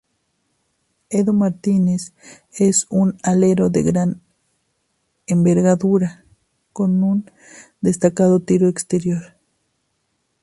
Edu 1.11 1.31
Martínez 1.31 2.13
es 2.53 2.87
un 2.89 3.19
alero 3.21 3.69
de 3.69 3.83
gran 3.83 4.21
envergadura 5.27 6.25
con 6.73 7.03
un 7.03 7.29
destacado 7.81 8.39
tiro 8.39 8.67
exterior. 8.67 9.37